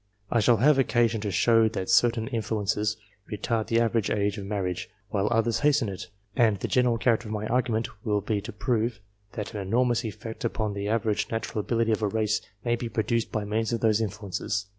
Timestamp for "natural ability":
11.29-11.91